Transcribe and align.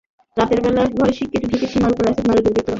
রাতের 0.37 0.59
বেলা 0.63 0.81
ঘরে 0.97 1.13
সিঁদ 1.17 1.29
কেটে 1.31 1.47
ঢুকে 1.51 1.67
সীমার 1.71 1.91
ওপর 1.93 2.05
অ্যাসিড 2.05 2.25
মারে 2.27 2.41
দুর্বৃত্তরা। 2.43 2.69